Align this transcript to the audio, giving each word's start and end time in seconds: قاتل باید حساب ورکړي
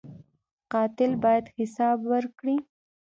قاتل 0.71 1.11
باید 1.23 1.45
حساب 1.57 1.97
ورکړي 2.11 2.57